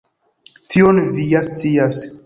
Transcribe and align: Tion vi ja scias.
Tion 0.75 1.03
vi 1.19 1.29
ja 1.35 1.47
scias. 1.51 2.07